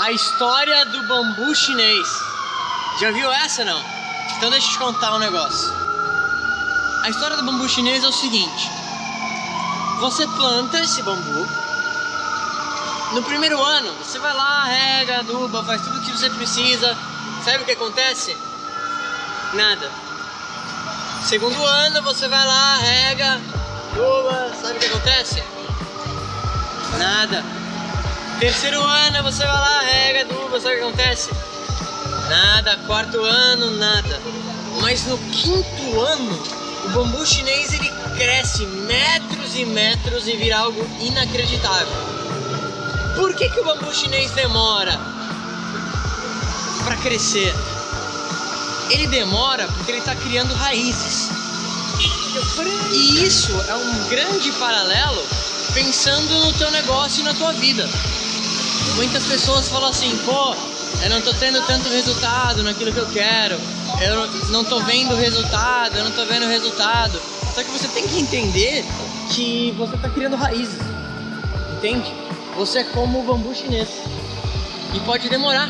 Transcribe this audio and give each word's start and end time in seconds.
A 0.00 0.12
história 0.12 0.86
do 0.86 1.02
bambu 1.02 1.54
chinês. 1.54 2.08
Já 2.98 3.10
viu 3.10 3.30
essa 3.30 3.66
não? 3.66 3.84
Então 4.34 4.48
deixa 4.48 4.66
eu 4.66 4.72
te 4.72 4.78
contar 4.78 5.14
um 5.14 5.18
negócio. 5.18 5.70
A 7.02 7.10
história 7.10 7.36
do 7.36 7.42
bambu 7.42 7.68
chinês 7.68 8.02
é 8.02 8.08
o 8.08 8.12
seguinte: 8.12 8.70
você 9.98 10.26
planta 10.26 10.80
esse 10.80 11.02
bambu. 11.02 11.46
No 13.12 13.22
primeiro 13.24 13.62
ano, 13.62 13.92
você 13.96 14.18
vai 14.18 14.32
lá, 14.32 14.64
rega, 14.64 15.18
aduba, 15.18 15.62
faz 15.64 15.82
tudo 15.82 15.98
o 15.98 16.00
que 16.00 16.12
você 16.12 16.30
precisa. 16.30 16.96
Sabe 17.44 17.58
o 17.58 17.66
que 17.66 17.72
acontece? 17.72 18.34
Nada. 19.52 19.90
Segundo 21.24 21.62
ano, 21.62 22.00
você 22.00 22.26
vai 22.26 22.46
lá, 22.46 22.76
rega, 22.78 23.38
aduba, 23.92 24.50
sabe 24.62 24.78
o 24.78 24.80
que 24.80 24.86
acontece? 24.86 25.44
Nada. 26.98 27.59
Terceiro 28.40 28.82
ano, 28.82 29.22
você 29.22 29.44
vai 29.44 29.52
lá, 29.52 29.80
rega, 29.82 30.20
aduba, 30.22 30.58
sabe 30.58 30.76
o 30.76 30.78
que 30.78 30.84
acontece? 30.84 31.28
Nada. 32.30 32.74
Quarto 32.86 33.22
ano, 33.22 33.72
nada. 33.72 34.18
Mas 34.80 35.04
no 35.04 35.18
quinto 35.18 36.00
ano, 36.00 36.42
o 36.86 36.88
bambu 36.88 37.26
chinês 37.26 37.74
ele 37.74 37.92
cresce 38.16 38.64
metros 38.64 39.54
e 39.56 39.66
metros 39.66 40.26
e 40.26 40.36
vira 40.36 40.56
algo 40.56 40.80
inacreditável. 41.00 41.92
Por 43.14 43.34
que, 43.34 43.50
que 43.50 43.60
o 43.60 43.64
bambu 43.64 43.92
chinês 43.92 44.30
demora 44.30 44.98
para 46.82 46.96
crescer? 46.96 47.54
Ele 48.88 49.06
demora 49.08 49.68
porque 49.68 49.92
ele 49.92 49.98
está 49.98 50.14
criando 50.14 50.54
raízes. 50.54 51.28
E 52.90 53.22
isso 53.22 53.52
é 53.68 53.74
um 53.74 54.08
grande 54.08 54.50
paralelo 54.52 55.22
pensando 55.74 56.46
no 56.46 56.52
teu 56.54 56.70
negócio 56.70 57.20
e 57.20 57.24
na 57.24 57.34
tua 57.34 57.52
vida. 57.52 57.86
Muitas 58.96 59.24
pessoas 59.24 59.68
falam 59.68 59.90
assim, 59.90 60.16
pô, 60.24 60.54
eu 61.02 61.10
não 61.10 61.20
tô 61.22 61.32
tendo 61.34 61.64
tanto 61.66 61.88
resultado 61.88 62.62
naquilo 62.62 62.92
que 62.92 62.98
eu 62.98 63.10
quero, 63.10 63.58
eu 64.00 64.26
não 64.50 64.64
tô 64.64 64.80
vendo 64.80 65.14
resultado, 65.14 65.96
eu 65.96 66.04
não 66.04 66.10
tô 66.10 66.24
vendo 66.26 66.46
resultado. 66.46 67.20
Só 67.54 67.62
que 67.62 67.70
você 67.70 67.88
tem 67.88 68.06
que 68.06 68.20
entender 68.20 68.84
que 69.30 69.74
você 69.78 69.96
tá 69.96 70.08
criando 70.08 70.36
raízes, 70.36 70.80
entende? 71.76 72.12
Você 72.56 72.80
é 72.80 72.84
como 72.84 73.20
o 73.20 73.22
bambu 73.22 73.54
chinês 73.54 73.88
e 74.94 75.00
pode 75.00 75.28
demorar 75.28 75.68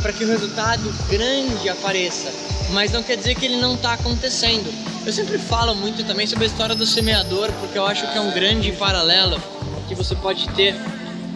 para 0.00 0.12
que 0.12 0.24
o 0.24 0.28
resultado 0.28 0.82
grande 1.08 1.68
apareça, 1.68 2.32
mas 2.70 2.92
não 2.92 3.02
quer 3.02 3.16
dizer 3.16 3.34
que 3.34 3.44
ele 3.44 3.56
não 3.56 3.74
está 3.74 3.94
acontecendo. 3.94 4.72
Eu 5.04 5.12
sempre 5.12 5.38
falo 5.38 5.74
muito 5.74 6.04
também 6.04 6.26
sobre 6.26 6.44
a 6.44 6.46
história 6.46 6.74
do 6.74 6.86
semeador, 6.86 7.50
porque 7.60 7.78
eu 7.78 7.86
acho 7.86 8.10
que 8.10 8.18
é 8.18 8.20
um 8.20 8.30
grande 8.30 8.72
paralelo 8.72 9.40
que 9.88 9.94
você 9.94 10.14
pode 10.16 10.48
ter 10.50 10.74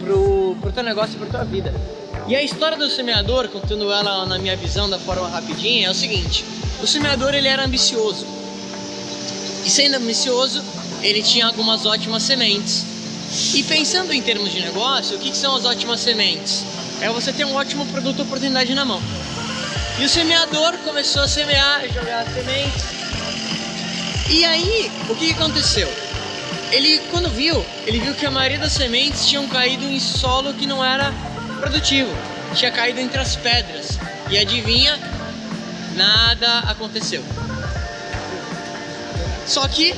pro, 0.01 0.57
pro 0.59 0.71
teu 0.71 0.83
negócio 0.83 1.15
e 1.15 1.17
pro 1.17 1.29
tua 1.29 1.43
vida. 1.43 1.73
E 2.27 2.35
a 2.35 2.43
história 2.43 2.77
do 2.77 2.89
semeador, 2.89 3.47
contando 3.49 3.91
ela 3.91 4.25
na 4.25 4.37
minha 4.37 4.55
visão 4.55 4.89
da 4.89 4.99
forma 4.99 5.27
rapidinha, 5.27 5.87
é 5.87 5.91
o 5.91 5.93
seguinte: 5.93 6.45
o 6.81 6.87
semeador 6.87 7.33
ele 7.33 7.47
era 7.47 7.65
ambicioso. 7.65 8.25
E 9.65 9.69
sendo 9.69 9.97
ambicioso, 9.97 10.63
ele 11.01 11.21
tinha 11.21 11.45
algumas 11.47 11.85
ótimas 11.85 12.23
sementes. 12.23 12.85
E 13.53 13.63
pensando 13.63 14.11
em 14.11 14.21
termos 14.21 14.51
de 14.51 14.59
negócio, 14.59 15.15
o 15.15 15.19
que, 15.19 15.31
que 15.31 15.37
são 15.37 15.55
as 15.55 15.65
ótimas 15.65 16.01
sementes? 16.01 16.63
É 17.01 17.09
você 17.09 17.31
ter 17.31 17.45
um 17.45 17.55
ótimo 17.55 17.85
produto 17.87 18.19
ou 18.19 18.25
oportunidade 18.25 18.73
na 18.73 18.83
mão. 18.83 19.01
E 19.99 20.05
o 20.05 20.09
semeador 20.09 20.77
começou 20.79 21.21
a 21.21 21.27
semear, 21.27 21.87
jogar 21.93 22.25
sementes. 22.25 22.83
E 24.29 24.45
aí, 24.45 24.91
o 25.09 25.15
que, 25.15 25.27
que 25.27 25.33
aconteceu? 25.33 26.10
Ele, 26.71 26.99
quando 27.11 27.29
viu, 27.29 27.65
ele 27.85 27.99
viu 27.99 28.13
que 28.13 28.25
a 28.25 28.31
maioria 28.31 28.57
das 28.57 28.71
sementes 28.71 29.27
tinham 29.27 29.45
caído 29.47 29.83
em 29.83 29.99
solo 29.99 30.53
que 30.53 30.65
não 30.65 30.83
era 30.83 31.13
produtivo. 31.59 32.09
Tinha 32.55 32.71
caído 32.71 32.99
entre 32.99 33.19
as 33.19 33.35
pedras. 33.35 33.99
E 34.29 34.37
adivinha? 34.37 34.97
Nada 35.95 36.59
aconteceu. 36.59 37.23
Só 39.45 39.67
que 39.67 39.93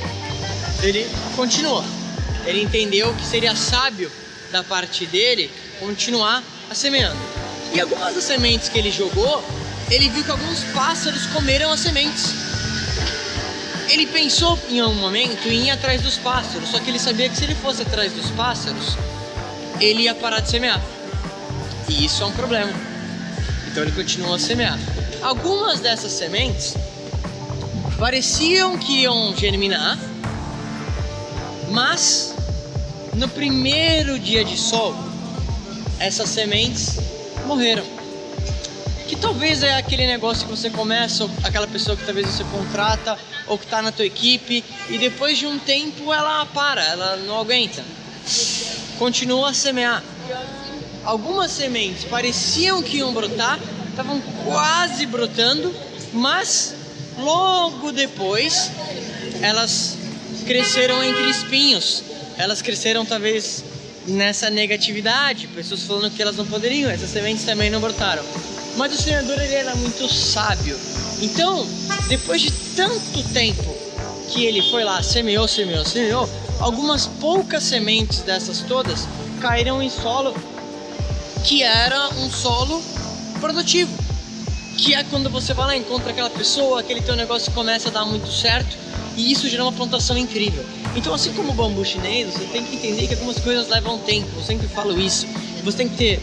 ele 0.82 1.08
continuou. 1.36 1.84
Ele 2.44 2.62
entendeu 2.62 3.14
que 3.14 3.24
seria 3.24 3.54
sábio 3.54 4.10
da 4.50 4.64
parte 4.64 5.06
dele 5.06 5.50
continuar 5.78 6.42
a 6.68 6.74
semeando. 6.74 7.18
E 7.72 7.80
algumas 7.80 8.14
das 8.14 8.24
sementes 8.24 8.68
que 8.68 8.78
ele 8.78 8.90
jogou, 8.90 9.44
ele 9.90 10.08
viu 10.08 10.24
que 10.24 10.30
alguns 10.30 10.64
pássaros 10.74 11.26
comeram 11.26 11.70
as 11.70 11.80
sementes. 11.80 12.34
Ele 13.94 14.06
pensou 14.06 14.58
em 14.68 14.82
um 14.82 14.92
momento 14.92 15.46
em 15.46 15.66
ir 15.66 15.70
atrás 15.70 16.02
dos 16.02 16.16
pássaros, 16.16 16.70
só 16.70 16.80
que 16.80 16.90
ele 16.90 16.98
sabia 16.98 17.28
que 17.28 17.36
se 17.36 17.44
ele 17.44 17.54
fosse 17.54 17.82
atrás 17.82 18.12
dos 18.12 18.28
pássaros, 18.32 18.96
ele 19.80 20.02
ia 20.02 20.14
parar 20.16 20.40
de 20.40 20.50
semear. 20.50 20.82
E 21.88 22.04
isso 22.04 22.24
é 22.24 22.26
um 22.26 22.32
problema. 22.32 22.72
Então 23.68 23.84
ele 23.84 23.92
continuou 23.92 24.34
a 24.34 24.38
semear. 24.40 24.76
Algumas 25.22 25.78
dessas 25.78 26.10
sementes 26.10 26.74
pareciam 27.96 28.76
que 28.76 29.02
iam 29.02 29.32
germinar, 29.36 29.96
mas 31.70 32.34
no 33.14 33.28
primeiro 33.28 34.18
dia 34.18 34.44
de 34.44 34.58
sol, 34.58 34.92
essas 36.00 36.30
sementes 36.30 36.98
morreram. 37.46 37.93
Talvez 39.24 39.62
é 39.62 39.74
aquele 39.76 40.06
negócio 40.06 40.46
que 40.46 40.50
você 40.50 40.68
começa, 40.68 41.26
aquela 41.42 41.66
pessoa 41.66 41.96
que 41.96 42.04
talvez 42.04 42.28
você 42.28 42.44
contrata, 42.44 43.18
ou 43.46 43.56
que 43.56 43.64
está 43.64 43.80
na 43.80 43.90
tua 43.90 44.04
equipe, 44.04 44.62
e 44.90 44.98
depois 44.98 45.38
de 45.38 45.46
um 45.46 45.58
tempo 45.58 46.12
ela 46.12 46.44
para, 46.44 46.84
ela 46.84 47.16
não 47.16 47.40
aguenta. 47.40 47.82
Continua 48.98 49.48
a 49.48 49.54
semear. 49.54 50.04
Algumas 51.06 51.52
sementes 51.52 52.04
pareciam 52.04 52.82
que 52.82 52.98
iam 52.98 53.14
brotar, 53.14 53.58
estavam 53.88 54.20
quase 54.44 55.06
brotando, 55.06 55.74
mas 56.12 56.74
logo 57.16 57.92
depois 57.92 58.70
elas 59.40 59.96
cresceram 60.44 61.02
entre 61.02 61.30
espinhos. 61.30 62.04
Elas 62.36 62.60
cresceram 62.60 63.06
talvez 63.06 63.64
nessa 64.06 64.50
negatividade, 64.50 65.46
pessoas 65.48 65.82
falando 65.82 66.10
que 66.10 66.20
elas 66.20 66.36
não 66.36 66.46
poderiam, 66.46 66.90
essas 66.90 67.10
sementes 67.10 67.44
também 67.44 67.70
não 67.70 67.80
brotaram. 67.80 68.22
Mas 68.76 68.98
o 68.98 69.02
Senhor 69.02 69.22
ele 69.22 69.54
era 69.54 69.74
muito 69.76 70.12
sábio. 70.12 70.78
Então, 71.20 71.66
depois 72.08 72.42
de 72.42 72.50
tanto 72.76 73.22
tempo 73.32 73.74
que 74.30 74.44
ele 74.44 74.62
foi 74.62 74.84
lá, 74.84 75.02
semeou, 75.02 75.46
semeou, 75.46 75.84
semeou, 75.84 76.28
algumas 76.60 77.06
poucas 77.06 77.62
sementes 77.62 78.20
dessas 78.20 78.60
todas 78.60 79.06
caíram 79.40 79.82
em 79.82 79.90
solo 79.90 80.34
que 81.44 81.62
era 81.62 82.08
um 82.16 82.30
solo 82.30 82.82
produtivo. 83.40 83.92
Que 84.76 84.94
é 84.94 85.04
quando 85.04 85.30
você 85.30 85.54
vai 85.54 85.66
lá, 85.66 85.76
encontra 85.76 86.10
aquela 86.10 86.30
pessoa, 86.30 86.80
aquele 86.80 87.00
teu 87.00 87.14
negócio 87.14 87.52
começa 87.52 87.88
a 87.88 87.92
dar 87.92 88.04
muito 88.04 88.30
certo 88.30 88.76
e 89.16 89.32
isso 89.32 89.48
gera 89.48 89.62
uma 89.62 89.72
plantação 89.72 90.16
incrível. 90.16 90.64
Então, 90.96 91.14
assim 91.14 91.32
como 91.32 91.50
o 91.50 91.54
bambu 91.54 91.84
chinês, 91.84 92.32
você 92.32 92.44
tem 92.46 92.64
que 92.64 92.76
entender 92.76 93.06
que 93.06 93.14
algumas 93.14 93.38
coisas 93.38 93.68
levam 93.68 93.98
tempo. 93.98 94.28
Eu 94.36 94.42
sempre 94.42 94.68
falo 94.68 94.98
isso. 94.98 95.26
Você 95.62 95.76
tem 95.76 95.88
que 95.88 95.96
ter 95.96 96.22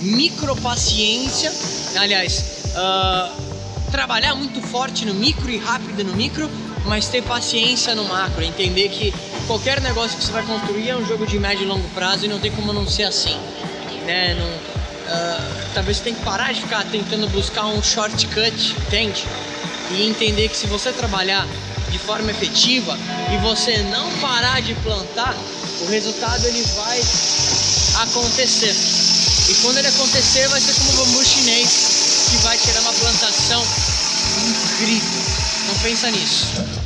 micropaciência, 0.00 1.52
aliás, 1.96 2.44
uh, 2.74 3.90
trabalhar 3.90 4.34
muito 4.34 4.60
forte 4.60 5.04
no 5.04 5.14
micro 5.14 5.50
e 5.50 5.58
rápido 5.58 6.04
no 6.04 6.14
micro, 6.14 6.50
mas 6.84 7.08
ter 7.08 7.22
paciência 7.22 7.94
no 7.94 8.04
macro. 8.04 8.42
Entender 8.42 8.88
que 8.88 9.14
qualquer 9.46 9.80
negócio 9.80 10.18
que 10.18 10.24
você 10.24 10.32
vai 10.32 10.44
construir 10.44 10.90
é 10.90 10.96
um 10.96 11.06
jogo 11.06 11.26
de 11.26 11.38
médio 11.38 11.64
e 11.64 11.66
longo 11.66 11.88
prazo 11.90 12.24
e 12.24 12.28
não 12.28 12.38
tem 12.38 12.50
como 12.50 12.72
não 12.72 12.86
ser 12.86 13.04
assim 13.04 13.38
né? 14.04 14.34
Não, 14.34 14.46
uh, 14.46 15.70
talvez 15.74 15.98
você 15.98 16.04
tenha 16.04 16.16
que 16.16 16.24
parar 16.24 16.52
de 16.52 16.60
ficar 16.60 16.84
tentando 16.84 17.28
buscar 17.28 17.66
um 17.66 17.82
shortcut, 17.82 18.76
entende? 18.86 19.24
E 19.90 20.08
entender 20.08 20.48
que 20.48 20.56
se 20.56 20.66
você 20.66 20.92
trabalhar 20.92 21.46
de 21.92 21.98
forma 21.98 22.30
efetiva 22.30 22.98
e 23.32 23.36
você 23.42 23.76
não 23.90 24.10
parar 24.18 24.60
de 24.62 24.74
plantar, 24.76 25.36
o 25.82 25.90
resultado 25.90 26.44
ele 26.46 26.62
vai 26.74 27.00
acontecer. 28.02 28.74
E 29.48 29.54
quando 29.62 29.76
ele 29.76 29.88
acontecer, 29.88 30.48
vai 30.48 30.60
ser 30.60 30.74
como 30.74 30.90
o 30.90 31.06
bambu 31.06 31.24
chinês, 31.24 32.28
que 32.30 32.36
vai 32.38 32.56
tirar 32.56 32.80
uma 32.80 32.92
plantação 32.94 33.62
incrível. 34.48 35.22
Não 35.68 35.74
pensa 35.80 36.10
nisso. 36.10 36.81